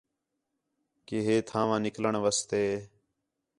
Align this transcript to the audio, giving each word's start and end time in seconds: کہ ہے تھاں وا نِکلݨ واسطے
کہ 1.07 1.17
ہے 1.27 1.35
تھاں 1.47 1.65
وا 1.69 1.77
نِکلݨ 1.85 2.13
واسطے 2.23 2.63